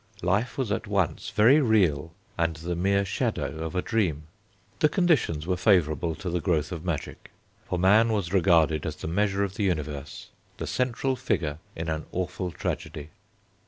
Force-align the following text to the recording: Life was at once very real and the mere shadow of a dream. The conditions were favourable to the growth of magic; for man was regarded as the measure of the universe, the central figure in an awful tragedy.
Life 0.23 0.57
was 0.57 0.71
at 0.71 0.87
once 0.87 1.29
very 1.29 1.61
real 1.61 2.11
and 2.35 2.55
the 2.55 2.75
mere 2.75 3.05
shadow 3.05 3.57
of 3.63 3.75
a 3.75 3.83
dream. 3.83 4.23
The 4.79 4.89
conditions 4.89 5.45
were 5.45 5.57
favourable 5.57 6.15
to 6.15 6.29
the 6.31 6.39
growth 6.41 6.71
of 6.71 6.83
magic; 6.83 7.29
for 7.69 7.77
man 7.77 8.09
was 8.11 8.33
regarded 8.33 8.87
as 8.87 8.95
the 8.95 9.07
measure 9.07 9.43
of 9.43 9.57
the 9.57 9.63
universe, 9.63 10.29
the 10.57 10.65
central 10.65 11.15
figure 11.15 11.59
in 11.75 11.87
an 11.87 12.07
awful 12.11 12.49
tragedy. 12.49 13.09